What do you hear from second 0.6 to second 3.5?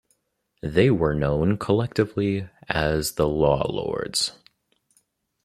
They were known collectively as the